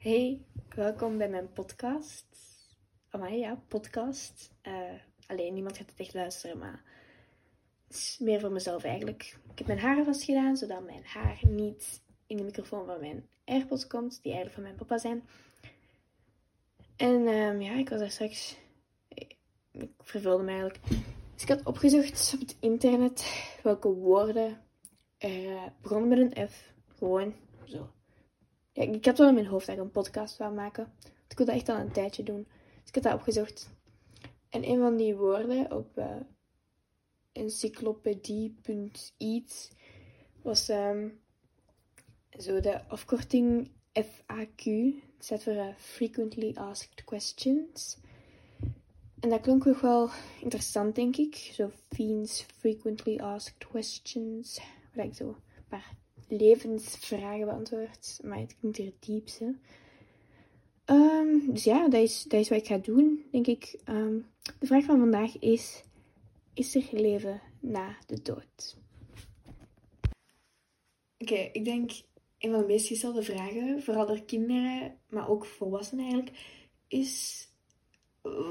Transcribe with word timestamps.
Hey, 0.00 0.44
welkom 0.74 1.18
bij 1.18 1.28
mijn 1.28 1.52
podcast. 1.52 2.24
Amai, 3.10 3.38
ja, 3.38 3.62
podcast. 3.68 4.52
Uh, 4.62 4.74
alleen, 5.26 5.54
niemand 5.54 5.76
gaat 5.76 5.90
het 5.90 6.00
echt 6.00 6.14
luisteren, 6.14 6.58
maar 6.58 6.82
het 7.86 7.96
is 7.96 8.18
meer 8.20 8.40
voor 8.40 8.52
mezelf 8.52 8.84
eigenlijk. 8.84 9.38
Ik 9.50 9.58
heb 9.58 9.66
mijn 9.66 9.78
haren 9.78 10.04
vastgedaan, 10.04 10.56
zodat 10.56 10.84
mijn 10.84 11.04
haar 11.04 11.38
niet 11.48 12.02
in 12.26 12.36
de 12.36 12.42
microfoon 12.42 12.86
van 12.86 13.00
mijn 13.00 13.28
AirPods 13.44 13.86
komt, 13.86 14.22
die 14.22 14.32
eigenlijk 14.32 14.54
van 14.54 14.62
mijn 14.62 14.74
papa 14.74 14.98
zijn. 14.98 15.28
En 16.96 17.26
um, 17.26 17.60
ja, 17.60 17.72
ik 17.72 17.88
was 17.88 17.98
daar 17.98 18.10
straks... 18.10 18.56
Ik, 19.08 19.36
vervulde 19.98 20.42
me 20.42 20.50
eigenlijk. 20.50 20.80
Dus 21.34 21.42
ik 21.42 21.48
had 21.48 21.64
opgezocht 21.64 22.32
op 22.34 22.40
het 22.40 22.56
internet 22.60 23.48
welke 23.62 23.88
woorden 23.88 24.60
er 25.18 25.44
uh, 25.44 25.62
begonnen 25.80 26.08
met 26.08 26.18
een 26.18 26.48
F. 26.48 26.72
Gewoon 26.88 27.34
zo 27.64 27.90
ja, 28.72 28.82
ik 28.82 29.04
heb 29.04 29.16
wel 29.16 29.28
in 29.28 29.34
mijn 29.34 29.46
hoofd 29.46 29.66
dat 29.66 29.76
ik 29.76 29.82
een 29.82 29.90
podcast 29.90 30.36
wou 30.36 30.54
maken. 30.54 30.92
ik 31.28 31.36
wil 31.36 31.46
dat 31.46 31.54
echt 31.54 31.68
al 31.68 31.76
een 31.76 31.92
tijdje 31.92 32.22
doen. 32.22 32.46
Dus 32.80 32.88
ik 32.88 32.94
heb 32.94 33.04
dat 33.04 33.14
opgezocht. 33.14 33.70
En 34.48 34.68
een 34.68 34.78
van 34.78 34.96
die 34.96 35.16
woorden 35.16 35.72
op 35.72 35.98
uh, 35.98 36.16
encyclopedie.iets 37.32 39.70
was 40.42 40.68
um, 40.68 41.20
zo 42.38 42.60
de 42.60 42.88
afkorting 42.88 43.70
FAQ. 43.92 44.64
Dat 44.64 45.24
staat 45.24 45.42
voor 45.42 45.52
uh, 45.52 45.74
Frequently 45.76 46.54
Asked 46.54 47.04
Questions. 47.04 47.98
En 49.20 49.28
dat 49.28 49.40
klonk 49.40 49.64
wel 49.64 50.10
interessant, 50.40 50.94
denk 50.94 51.16
ik. 51.16 51.34
Zo 51.34 51.70
Fiends 51.88 52.46
Frequently 52.58 53.18
Asked 53.18 53.58
Questions. 53.58 54.60
Waar 54.94 55.04
ik 55.04 55.14
zo 55.14 55.36
paar 55.68 55.99
levensvragen 56.30 57.46
beantwoord. 57.46 58.20
Maar 58.22 58.38
het 58.38 58.56
klinkt 58.58 58.78
hier 58.78 58.92
diepste. 58.98 59.54
Um, 60.86 61.52
dus 61.52 61.64
ja, 61.64 61.88
dat 61.88 62.02
is, 62.02 62.22
dat 62.22 62.40
is 62.40 62.48
wat 62.48 62.58
ik 62.58 62.66
ga 62.66 62.78
doen, 62.78 63.24
denk 63.30 63.46
ik. 63.46 63.80
Um, 63.88 64.26
de 64.58 64.66
vraag 64.66 64.84
van 64.84 64.98
vandaag 64.98 65.38
is: 65.38 65.82
Is 66.54 66.74
er 66.74 66.88
leven 66.90 67.42
na 67.60 67.96
de 68.06 68.22
dood? 68.22 68.78
Oké, 71.18 71.48
ik 71.52 71.64
denk 71.64 71.90
een 72.38 72.50
van 72.50 72.60
de 72.60 72.66
meest 72.66 72.86
gestelde 72.86 73.22
vragen, 73.22 73.82
vooral 73.82 74.06
door 74.06 74.24
kinderen, 74.24 74.96
maar 75.08 75.28
ook 75.28 75.46
volwassenen 75.46 76.04
eigenlijk, 76.04 76.36
is: 76.88 77.46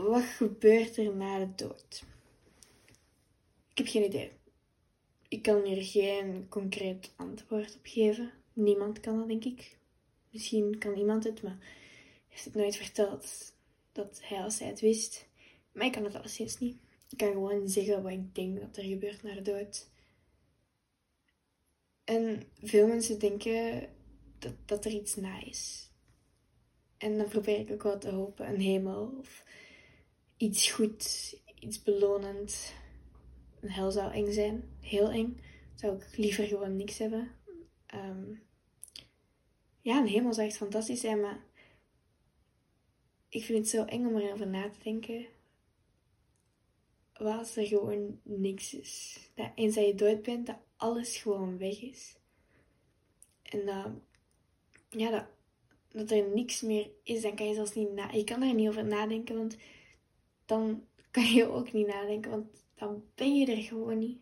Wat 0.08 0.24
gebeurt 0.24 0.98
er 0.98 1.16
na 1.16 1.40
de 1.40 1.56
dood? 1.56 2.04
Ik 3.72 3.78
heb 3.78 3.88
geen 3.88 4.06
idee 4.06 4.39
ik 5.30 5.42
kan 5.42 5.64
hier 5.64 5.84
geen 5.84 6.46
concreet 6.50 7.14
antwoord 7.16 7.76
op 7.76 7.86
geven. 7.86 8.32
Niemand 8.54 9.00
kan 9.00 9.18
dat, 9.18 9.28
denk 9.28 9.46
ik. 9.46 9.78
Misschien 10.32 10.78
kan 10.78 10.98
iemand 10.98 11.24
het, 11.24 11.42
maar 11.42 11.58
heeft 12.28 12.46
het 12.46 12.56
nooit 12.56 12.76
verteld 12.76 13.54
dat 13.92 14.20
hij 14.24 14.44
als 14.44 14.60
hij 14.60 14.68
het 14.68 14.80
wist. 14.80 15.28
Maar 15.72 15.86
ik 15.86 15.92
kan 15.92 16.04
het 16.04 16.16
alleszins 16.16 16.60
niet. 16.60 16.78
Ik 17.10 17.18
kan 17.18 17.32
gewoon 17.32 17.70
zeggen 17.70 18.04
wat 18.04 18.12
ik 18.12 18.36
denk 18.36 18.60
dat 18.60 18.78
er 18.78 18.84
gebeurt 18.84 19.24
na 19.24 19.34
de 19.34 19.42
dood. 19.42 19.90
En 22.04 22.44
veel 22.62 22.88
mensen 22.88 23.20
denken 23.20 23.90
dat, 24.40 24.54
dat 24.66 24.86
er 24.86 24.92
iets 24.92 25.16
na 25.16 25.44
is. 25.46 25.92
En 26.98 27.18
dan 27.18 27.28
probeer 27.28 27.60
ik 27.60 27.72
ook 27.72 27.84
wel 27.84 27.98
te 27.98 28.10
hopen, 28.10 28.48
een 28.48 28.60
hemel 28.60 29.16
of 29.20 29.44
iets 30.38 30.72
goed, 30.72 31.36
iets 31.60 31.84
belonend 31.84 32.74
een 33.62 33.72
hel 33.72 33.92
zou 33.92 34.14
eng 34.14 34.32
zijn. 34.32 34.78
Heel 34.82 35.10
eng. 35.10 35.42
Zou 35.76 35.96
ik 35.96 36.18
liever 36.18 36.48
gewoon 36.48 36.76
niks 36.76 36.98
hebben. 36.98 37.32
Ehm, 37.86 38.34
ja, 39.82 40.00
een 40.00 40.08
hemel 40.08 40.34
zou 40.34 40.48
echt 40.48 40.58
fantastisch 40.58 41.00
zijn, 41.00 41.22
maar 41.22 41.44
ik 43.30 43.44
vind 43.44 43.58
het 43.58 43.70
zo 43.70 43.86
eng 43.86 44.06
om 44.06 44.18
erover 44.18 44.48
na 44.48 44.70
te 44.70 44.84
denken. 44.84 45.26
Wat 47.14 47.38
als 47.38 47.56
er 47.56 47.66
gewoon 47.66 48.20
niks 48.24 48.74
is? 48.74 49.20
Dat 49.36 49.52
eens 49.56 49.76
dat 49.76 49.86
je 49.86 49.96
dood 49.96 50.22
bent, 50.22 50.46
dat 50.46 50.58
alles 50.76 51.18
gewoon 51.18 51.58
weg 51.58 51.82
is. 51.82 52.18
En 53.42 53.66
dat, 53.66 53.92
ja, 54.90 55.10
dat, 55.10 55.26
dat 55.88 56.12
er 56.12 56.30
niks 56.34 56.62
meer 56.62 56.90
is, 57.04 57.22
dan 57.22 57.36
kan 57.36 57.48
je 57.48 57.54
zelfs 57.54 57.74
niet 57.74 57.92
na... 57.92 58.12
Je 58.12 58.24
kan 58.24 58.40
daar 58.40 58.54
niet 58.54 58.68
over 58.68 58.86
nadenken, 58.86 59.38
want 59.38 59.58
dan 60.46 60.88
kan 61.12 61.26
je 61.26 61.48
ook 61.48 61.72
niet 61.72 61.88
nadenken, 61.88 62.32
want 62.32 62.48
dan 62.80 63.04
ben 63.16 63.36
je 63.36 63.46
er 63.46 63.62
gewoon 63.62 63.98
niet. 63.98 64.18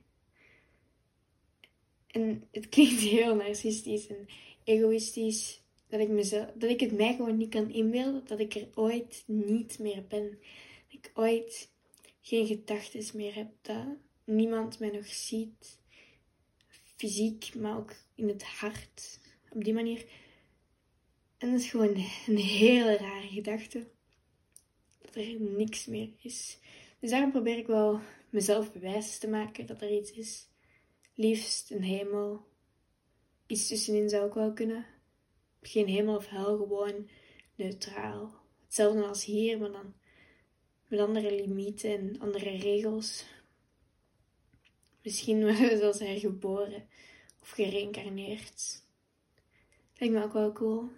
En 2.07 2.47
het 2.51 2.69
klinkt 2.73 3.01
heel 3.01 3.35
narcistisch 3.35 4.07
en 4.07 4.28
egoïstisch 4.63 5.62
dat 5.88 6.00
ik, 6.00 6.09
mezelf, 6.09 6.51
dat 6.56 6.69
ik 6.69 6.79
het 6.79 6.91
mij 6.91 7.16
gewoon 7.16 7.38
niet 7.38 7.50
kan 7.50 7.69
inbeelden 7.69 8.25
dat 8.25 8.40
ik 8.40 8.56
er 8.56 8.68
ooit 8.73 9.23
niet 9.25 9.79
meer 9.79 10.03
ben. 10.07 10.29
Dat 10.29 11.03
ik 11.03 11.12
ooit 11.13 11.69
geen 12.22 12.47
gedachten 12.47 13.18
meer 13.18 13.35
heb, 13.35 13.47
dat 13.62 13.85
niemand 14.23 14.79
mij 14.79 14.89
nog 14.89 15.07
ziet. 15.07 15.79
Fysiek, 16.95 17.56
maar 17.56 17.78
ook 17.78 17.95
in 18.16 18.28
het 18.28 18.44
hart. 18.44 19.19
Op 19.50 19.63
die 19.63 19.74
manier. 19.74 20.06
En 21.38 21.51
dat 21.51 21.59
is 21.59 21.69
gewoon 21.69 21.95
een 22.28 22.38
hele 22.38 22.97
rare 22.97 23.28
gedachte. 23.28 23.88
Dat 25.01 25.16
er 25.16 25.39
niks 25.39 25.85
meer 25.85 26.09
is. 26.22 26.59
Dus 27.00 27.09
daarom 27.09 27.31
probeer 27.31 27.57
ik 27.57 27.68
wel 27.68 28.01
mezelf 28.29 28.71
bewijs 28.71 29.17
te 29.17 29.27
maken 29.27 29.65
dat 29.65 29.81
er 29.81 29.91
iets 29.91 30.11
is. 30.11 30.47
Liefst 31.13 31.71
een 31.71 31.83
hemel. 31.83 32.47
Iets 33.47 33.67
tussenin 33.67 34.09
zou 34.09 34.23
ook 34.23 34.33
wel 34.33 34.53
kunnen. 34.53 34.85
Geen 35.61 35.88
hemel 35.88 36.15
of 36.15 36.27
hel, 36.27 36.57
gewoon 36.57 37.09
neutraal. 37.55 38.35
Hetzelfde 38.63 39.05
als 39.05 39.25
hier, 39.25 39.59
maar 39.59 39.71
dan 39.71 39.93
met 40.88 40.99
andere 40.99 41.35
limieten 41.35 41.91
en 41.91 42.19
andere 42.19 42.57
regels. 42.57 43.25
Misschien 45.03 45.41
worden 45.45 45.69
we 45.69 45.77
zelfs 45.77 45.99
hergeboren 45.99 46.88
of 47.41 47.49
gereïncarneerd. 47.49 48.83
Lijkt 49.97 50.15
me 50.15 50.23
ook 50.23 50.33
wel 50.33 50.51
cool. 50.51 50.89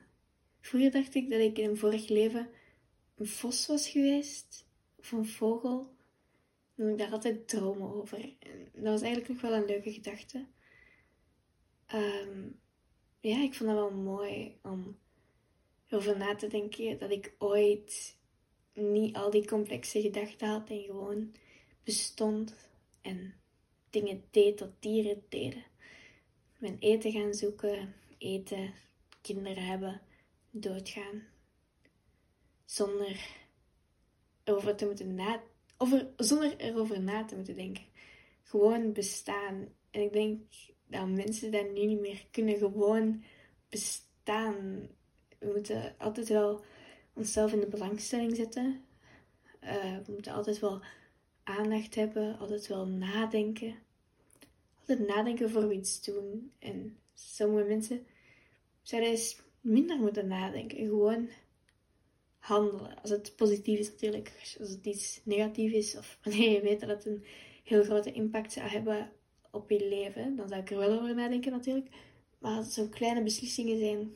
Vroeger 0.62 0.92
dacht 0.92 1.16
ik 1.16 1.30
dat 1.30 1.40
ik 1.40 1.58
in 1.58 1.70
een 1.70 1.78
vorig 1.78 2.08
leven 2.08 2.50
een 3.20 3.28
vos 3.28 3.68
was 3.68 3.90
geweest, 3.90 4.66
of 4.96 5.12
een 5.12 5.26
vogel. 5.26 5.98
En 6.80 6.90
ik 6.90 6.98
daar 6.98 7.12
altijd 7.12 7.48
dromen 7.48 7.94
over. 7.94 8.34
Dat 8.74 8.84
was 8.84 9.02
eigenlijk 9.02 9.28
nog 9.28 9.42
wel 9.42 9.54
een 9.54 9.66
leuke 9.66 9.92
gedachte. 9.92 10.46
Um, 11.94 12.60
ja, 13.20 13.42
ik 13.42 13.54
vond 13.54 13.70
dat 13.70 13.80
wel 13.80 13.92
mooi 13.92 14.58
om 14.62 14.98
over 15.90 16.18
na 16.18 16.36
te 16.36 16.48
denken 16.48 16.98
dat 16.98 17.12
ik 17.12 17.36
ooit 17.38 18.18
niet 18.74 19.16
al 19.16 19.30
die 19.30 19.48
complexe 19.48 20.02
gedachten 20.02 20.48
had 20.48 20.70
en 20.70 20.82
gewoon 20.82 21.36
bestond 21.84 22.56
en 23.02 23.34
dingen 23.90 24.24
deed 24.32 24.58
dat 24.58 24.82
dieren 24.82 25.24
deden. 25.30 25.64
Mijn 26.58 26.78
eten 26.80 27.12
gaan 27.12 27.34
zoeken, 27.34 27.96
eten, 28.18 28.74
kinderen 29.22 29.66
hebben, 29.66 30.02
doodgaan. 30.52 31.28
Zonder 32.66 33.38
over 34.46 34.76
te 34.76 34.86
moeten 34.86 35.16
nadenken 35.16 35.49
over, 35.82 36.08
zonder 36.18 36.58
erover 36.58 37.02
na 37.02 37.26
te 37.26 37.36
moeten 37.36 37.56
denken. 37.56 37.84
Gewoon 38.44 38.94
bestaan. 38.94 39.68
En 39.92 40.02
ik 40.02 40.14
denk 40.14 40.42
dat 40.88 41.08
mensen 41.08 41.52
dat 41.52 41.72
nu 41.74 41.86
niet 41.86 42.00
meer 42.00 42.26
kunnen. 42.32 42.58
Gewoon 42.58 43.24
bestaan. 43.70 44.88
We 45.40 45.52
moeten 45.54 45.96
altijd 45.98 46.28
wel 46.30 46.64
onszelf 47.14 47.54
in 47.54 47.60
de 47.60 47.68
belangstelling 47.68 48.36
zetten. 48.36 48.84
Uh, 49.64 49.98
we 50.06 50.12
moeten 50.12 50.34
altijd 50.34 50.60
wel 50.60 50.82
aandacht 51.44 51.96
hebben. 51.96 52.38
Altijd 52.38 52.68
wel 52.68 52.88
nadenken. 52.88 53.76
Altijd 54.80 55.08
nadenken 55.08 55.50
voor 55.50 55.68
we 55.68 55.74
iets 55.74 56.04
doen. 56.04 56.52
En 56.60 56.98
sommige 57.14 57.68
mensen 57.68 58.06
zouden 58.82 59.10
eens 59.12 59.42
minder 59.62 59.98
moeten 59.98 60.28
nadenken. 60.28 60.78
Gewoon 60.78 61.30
handelen. 62.50 63.02
Als 63.02 63.10
het 63.10 63.36
positief 63.36 63.80
is 63.80 63.90
natuurlijk, 63.90 64.56
als 64.60 64.70
het 64.70 64.86
iets 64.86 65.22
negatief 65.24 65.72
is 65.72 65.98
of 65.98 66.18
wanneer 66.24 66.52
je 66.52 66.62
weet 66.62 66.80
dat 66.80 66.90
het 66.90 67.06
een 67.06 67.24
heel 67.64 67.84
grote 67.84 68.12
impact 68.12 68.52
zou 68.52 68.68
hebben 68.68 69.12
op 69.52 69.70
je 69.70 69.88
leven, 69.88 70.36
dan 70.36 70.48
zou 70.48 70.62
ik 70.62 70.72
er 70.72 70.78
wel 70.78 71.00
over 71.00 71.16
nadenken 71.16 71.52
natuurlijk. 71.52 71.90
Maar 72.40 72.56
als 72.56 72.66
het 72.66 72.74
zo 72.74 72.88
kleine 72.88 73.24
beslissingen 73.24 73.80
zijn, 73.80 74.14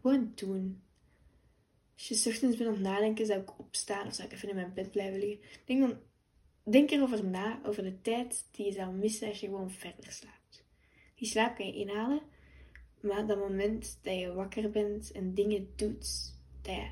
gewoon 0.00 0.32
doen. 0.34 0.82
Als 1.94 2.08
je 2.08 2.30
ochtends 2.30 2.56
bent 2.56 2.68
aan 2.68 2.74
het 2.74 2.82
nadenken, 2.82 3.26
zou 3.26 3.40
ik 3.40 3.58
opstaan 3.58 4.06
of 4.06 4.14
zou 4.14 4.28
ik 4.28 4.34
even 4.34 4.48
in 4.48 4.54
mijn 4.54 4.74
bed 4.74 4.90
blijven 4.90 5.18
liggen. 5.18 5.40
Denk 5.64 5.80
dan, 5.80 5.98
denk 6.62 6.90
erover 6.90 7.24
na, 7.24 7.60
over 7.64 7.82
de 7.82 8.00
tijd 8.00 8.48
die 8.50 8.66
je 8.66 8.72
zou 8.72 8.92
missen 8.94 9.28
als 9.28 9.40
je 9.40 9.46
gewoon 9.46 9.70
verder 9.70 10.12
slaapt. 10.12 10.64
Die 11.14 11.28
slaap 11.28 11.56
kan 11.56 11.66
je 11.66 11.74
inhalen, 11.74 12.20
maar 13.00 13.26
dat 13.26 13.38
moment 13.38 13.98
dat 14.02 14.18
je 14.18 14.32
wakker 14.32 14.70
bent 14.70 15.12
en 15.12 15.34
dingen 15.34 15.68
doet, 15.76 16.34
dat 16.62 16.74
je 16.74 16.88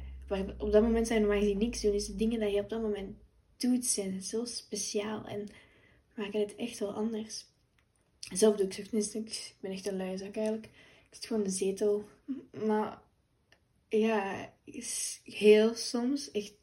op 0.59 0.73
dat 0.73 0.83
moment 0.83 1.07
zijn 1.07 1.21
normaal 1.21 1.39
gezien 1.39 1.59
niks 1.59 1.81
doen. 1.81 1.93
Dus 1.93 2.07
de 2.07 2.17
dingen 2.17 2.41
die 2.41 2.51
je 2.51 2.61
op 2.61 2.69
dat 2.69 2.83
moment 2.83 3.17
doet 3.57 3.85
zijn 3.85 4.23
zo 4.23 4.45
speciaal 4.45 5.25
en 5.25 5.49
maken 6.15 6.41
het 6.41 6.57
echt 6.57 6.79
wel 6.79 6.93
anders. 6.93 7.47
Zelf 8.19 8.57
doe 8.57 8.67
ik 8.67 8.79
ochtends 8.79 9.15
Ik 9.15 9.55
ben 9.61 9.71
echt 9.71 9.87
een 9.87 9.97
luie 9.97 10.19
zak 10.19 10.37
eigenlijk. 10.37 10.67
Ik 10.67 11.09
zit 11.11 11.27
gewoon 11.27 11.43
in 11.43 11.49
de 11.49 11.55
zetel. 11.55 12.09
Maar 12.67 13.03
ja, 13.89 14.53
heel 15.23 15.75
soms, 15.75 16.31
echt, 16.31 16.55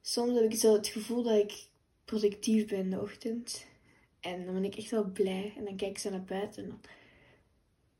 soms 0.00 0.34
heb 0.40 0.52
ik 0.52 0.58
zo 0.58 0.72
het 0.72 0.86
gevoel 0.86 1.22
dat 1.22 1.42
ik 1.42 1.66
productief 2.04 2.66
ben 2.66 2.78
in 2.78 2.90
de 2.90 3.00
ochtend. 3.00 3.66
En 4.20 4.44
dan 4.44 4.54
ben 4.54 4.64
ik 4.64 4.76
echt 4.76 4.90
wel 4.90 5.04
blij. 5.04 5.52
En 5.56 5.64
dan 5.64 5.76
kijk 5.76 5.90
ik 5.90 5.98
zo 5.98 6.10
naar 6.10 6.24
buiten 6.24 6.62
en 6.62 6.68
dan 6.68 6.80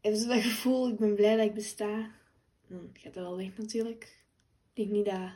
heb 0.00 0.14
je 0.14 0.26
dat 0.26 0.42
gevoel, 0.42 0.88
ik 0.88 0.96
ben 0.96 1.14
blij 1.14 1.36
dat 1.36 1.46
ik 1.46 1.54
besta. 1.54 2.10
Dan 2.66 2.90
gaat 2.92 3.14
dat 3.14 3.22
wel 3.22 3.36
weg 3.36 3.56
natuurlijk. 3.56 4.23
Ik 4.74 4.82
denk 4.82 4.90
niet 4.90 5.04
dat 5.04 5.30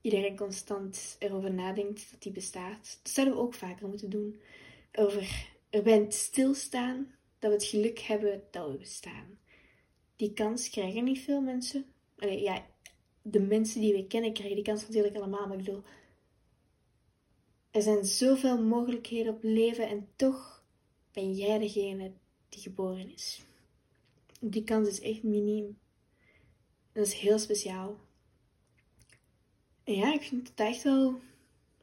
iedereen 0.00 0.36
constant 0.36 1.16
erover 1.18 1.52
nadenkt 1.52 2.10
dat 2.10 2.22
die 2.22 2.32
bestaat. 2.32 2.98
Dat 3.02 3.12
zouden 3.12 3.36
we 3.36 3.40
ook 3.40 3.54
vaker 3.54 3.88
moeten 3.88 4.10
doen. 4.10 4.40
Over 4.92 5.48
erbij 5.70 6.06
stilstaan 6.08 7.14
dat 7.38 7.50
we 7.50 7.56
het 7.56 7.64
geluk 7.64 7.98
hebben 7.98 8.42
dat 8.50 8.70
we 8.70 8.76
bestaan. 8.76 9.38
Die 10.16 10.32
kans 10.32 10.70
krijgen 10.70 11.04
niet 11.04 11.20
veel 11.20 11.40
mensen. 11.40 11.84
Allee, 12.18 12.40
ja, 12.40 12.66
de 13.22 13.40
mensen 13.40 13.80
die 13.80 13.94
we 13.94 14.06
kennen 14.06 14.32
krijgen 14.32 14.56
die 14.56 14.64
kans 14.64 14.82
natuurlijk 14.82 15.16
allemaal. 15.16 15.46
Maar 15.46 15.58
ik 15.58 15.64
bedoel, 15.64 15.82
er 17.70 17.82
zijn 17.82 18.04
zoveel 18.04 18.62
mogelijkheden 18.62 19.34
op 19.34 19.42
leven 19.42 19.88
en 19.88 20.08
toch 20.16 20.64
ben 21.12 21.34
jij 21.34 21.58
degene 21.58 22.12
die 22.48 22.60
geboren 22.60 23.12
is. 23.12 23.42
Die 24.40 24.64
kans 24.64 24.88
is 24.88 25.00
echt 25.00 25.22
miniem. 25.22 25.78
Dat 26.92 27.06
is 27.06 27.14
heel 27.14 27.38
speciaal. 27.38 27.98
Ja, 29.94 30.12
ik 30.12 30.22
vind 30.22 30.48
het 30.48 30.60
echt 30.60 30.82
wel, 30.82 31.20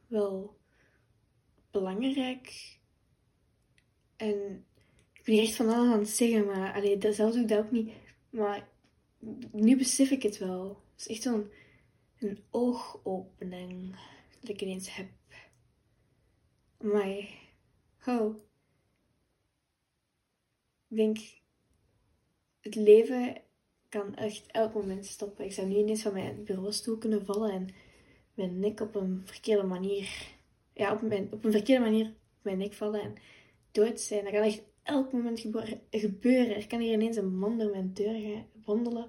wel 0.08 0.58
belangrijk. 1.72 2.78
En 4.16 4.66
ik 5.14 5.24
ben 5.24 5.34
hier 5.34 5.44
echt 5.44 5.56
van 5.56 5.70
alles 5.70 5.94
aan 5.94 6.00
het 6.00 6.10
zeggen, 6.10 6.46
maar 6.46 6.74
allee, 6.74 6.98
dat, 6.98 7.16
zelfs 7.16 7.34
doe 7.34 7.44
ik 7.44 7.50
dat 7.50 7.66
ook 7.66 7.72
niet. 7.72 7.92
Maar 8.30 8.70
nu 9.52 9.78
besef 9.78 10.12
ik 10.12 10.24
het 10.24 10.38
wel. 10.38 10.82
Het 10.92 11.00
is 11.00 11.08
echt 11.08 11.22
zo'n 11.22 11.52
een 12.20 12.44
oogopening 12.50 13.96
dat 14.40 14.50
ik 14.50 14.62
ineens 14.62 14.96
heb. 14.96 15.10
Maar, 16.78 17.30
oh. 18.06 18.36
Ik 20.88 20.98
denk, 20.98 21.18
het 22.60 22.76
leven 22.76 23.42
kan 23.90 24.16
echt 24.16 24.46
elk 24.48 24.74
moment 24.74 25.06
stoppen. 25.06 25.46
Ik 25.46 25.54
zou 25.54 25.68
nu 25.68 25.76
ineens 25.76 26.02
van 26.02 26.14
mijn 26.14 26.44
bureaustoel 26.44 26.98
kunnen 26.98 27.26
vallen 27.26 27.52
en 27.52 27.70
mijn 28.38 28.60
nek 28.60 28.80
op 28.80 28.96
een 28.96 29.22
verkeerde 29.26 29.64
manier, 29.64 30.10
ja, 30.74 30.94
op, 30.94 31.02
mijn, 31.02 31.28
op 31.32 31.44
een 31.44 31.52
verkeerde 31.52 31.84
manier 31.84 32.06
op 32.06 32.42
mijn 32.42 32.58
nek 32.58 32.74
vallen 32.74 33.02
en 33.02 33.16
dood 33.72 34.00
zijn. 34.00 34.24
Dat 34.24 34.34
kan 34.34 34.42
echt 34.42 34.64
elk 34.84 35.12
moment 35.12 35.40
gebeuren. 35.92 36.56
Er 36.56 36.68
kan 36.68 36.80
hier 36.80 36.94
ineens 36.94 37.18
een 37.18 37.38
man 37.38 37.58
door 37.58 37.72
mijn 37.72 37.94
deur 37.94 38.22
gaan 38.22 38.46
wandelen 38.66 39.08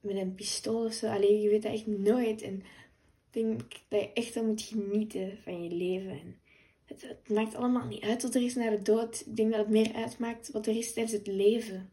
met 0.00 0.16
een 0.16 0.34
pistool 0.34 0.84
of 0.84 0.92
zo. 0.92 1.06
Alleen 1.06 1.40
je 1.40 1.48
weet 1.48 1.62
dat 1.62 1.72
echt 1.72 1.86
nooit. 1.86 2.42
En 2.42 2.54
ik 2.54 2.64
denk 3.30 3.60
dat 3.88 4.00
je 4.00 4.12
echt 4.12 4.34
wel 4.34 4.44
moet 4.44 4.62
genieten 4.62 5.38
van 5.42 5.62
je 5.62 5.70
leven. 5.70 6.10
En 6.10 6.40
het, 6.84 7.28
maakt 7.28 7.54
allemaal 7.54 7.86
niet 7.86 8.02
uit 8.02 8.22
wat 8.22 8.34
er 8.34 8.42
is 8.42 8.54
na 8.54 8.70
de 8.70 8.82
dood. 8.82 9.24
Ik 9.26 9.36
denk 9.36 9.50
dat 9.50 9.60
het 9.60 9.70
meer 9.70 9.92
uitmaakt 9.92 10.50
wat 10.50 10.66
er 10.66 10.76
is 10.76 10.92
tijdens 10.92 11.16
het 11.16 11.26
leven. 11.26 11.90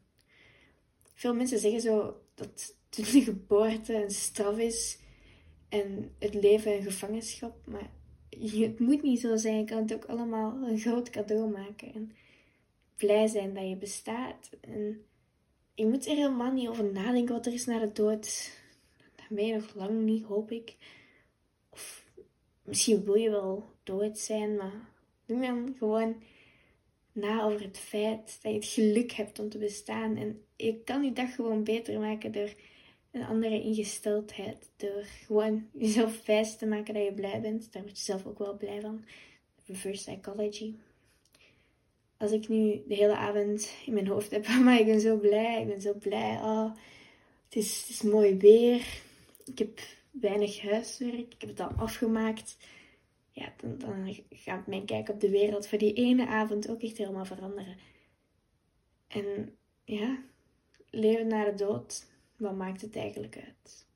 Veel 1.13 1.36
mensen 1.36 1.60
zeggen 1.60 1.81
zo 1.81 2.21
dat 2.36 2.75
de 2.89 3.04
geboorte 3.04 4.04
een 4.04 4.12
straf 4.12 4.57
is 4.57 5.00
en 5.69 6.12
het 6.19 6.33
leven 6.33 6.74
een 6.74 6.83
gevangenschap. 6.83 7.56
Maar 7.66 7.89
het 8.39 8.80
moet 8.80 9.01
niet 9.01 9.19
zo 9.19 9.36
zijn. 9.36 9.57
Je 9.57 9.63
kan 9.63 9.81
het 9.81 9.94
ook 9.94 10.06
allemaal 10.06 10.68
een 10.68 10.80
groot 10.80 11.10
cadeau 11.10 11.51
maken. 11.51 11.94
En 11.94 12.12
blij 12.95 13.27
zijn 13.27 13.54
dat 13.54 13.68
je 13.68 13.75
bestaat. 13.75 14.50
En 14.62 15.06
je 15.74 15.86
moet 15.86 16.06
er 16.06 16.16
helemaal 16.16 16.51
niet 16.51 16.68
over 16.68 16.92
nadenken 16.92 17.36
wat 17.36 17.45
er 17.45 17.54
is 17.54 17.66
na 17.66 17.80
de 17.80 17.92
dood. 17.92 18.51
Dat 19.16 19.25
ben 19.30 19.45
je 19.45 19.54
nog 19.54 19.75
lang 19.75 20.01
niet, 20.01 20.24
hoop 20.24 20.51
ik. 20.51 20.75
Of 21.69 22.06
misschien 22.63 23.04
wil 23.04 23.16
je 23.16 23.30
wel 23.30 23.74
dood 23.83 24.18
zijn, 24.18 24.56
maar 24.56 24.89
doe 25.25 25.42
dan 25.42 25.75
gewoon 25.77 26.24
na 27.12 27.44
over 27.44 27.62
het 27.62 27.77
feit 27.77 28.39
dat 28.42 28.51
je 28.51 28.57
het 28.57 28.66
geluk 28.66 29.12
hebt 29.12 29.39
om 29.39 29.50
te 29.50 29.57
bestaan. 29.57 30.18
En 30.18 30.44
je 30.56 30.83
kan 30.83 31.04
je 31.04 31.13
dag 31.13 31.36
gewoon 31.36 31.63
beter 31.63 32.00
maken 32.00 32.31
door 32.31 32.54
een 33.11 33.23
andere 33.23 33.61
ingesteldheid. 33.61 34.69
Door 34.77 35.03
gewoon 35.25 35.67
jezelf 35.73 36.25
wijs 36.25 36.57
te 36.57 36.65
maken 36.65 36.94
dat 36.94 37.03
je 37.03 37.13
blij 37.13 37.41
bent. 37.41 37.73
Daar 37.73 37.81
word 37.81 37.97
je 37.97 38.03
zelf 38.03 38.25
ook 38.25 38.39
wel 38.39 38.57
blij 38.57 38.81
van. 38.81 39.06
Reverse 39.65 40.11
psychology. 40.11 40.73
Als 42.17 42.31
ik 42.31 42.47
nu 42.47 42.83
de 42.88 42.95
hele 42.95 43.15
avond 43.15 43.73
in 43.85 43.94
mijn 43.94 44.07
hoofd 44.07 44.31
heb, 44.31 44.47
maar 44.63 44.79
ik 44.79 44.85
ben 44.85 45.01
zo 45.01 45.17
blij, 45.17 45.61
ik 45.61 45.67
ben 45.67 45.81
zo 45.81 45.94
blij. 45.94 46.35
Oh, 46.35 46.71
het, 47.45 47.56
is, 47.56 47.79
het 47.79 47.89
is 47.89 48.01
mooi 48.01 48.38
weer. 48.38 49.01
Ik 49.45 49.59
heb 49.59 49.79
weinig 50.11 50.61
huiswerk. 50.61 51.33
Ik 51.33 51.35
heb 51.38 51.50
het 51.50 51.59
al 51.59 51.71
afgemaakt. 51.77 52.57
Ja, 53.31 53.53
dan, 53.61 53.77
dan 53.77 54.15
gaat 54.29 54.67
mijn 54.67 54.85
kijk 54.85 55.09
op 55.09 55.19
de 55.19 55.29
wereld 55.29 55.67
voor 55.67 55.77
die 55.77 55.94
ene 55.94 56.27
avond 56.27 56.69
ook 56.69 56.81
echt 56.81 56.97
helemaal 56.97 57.25
veranderen. 57.25 57.77
En 59.07 59.56
ja, 59.83 60.17
leven 60.89 61.27
na 61.27 61.45
de 61.45 61.53
dood 61.53 62.07
wat 62.39 62.56
maakt 62.56 62.81
het 62.81 62.95
eigenlijk 62.95 63.36
uit? 63.38 63.88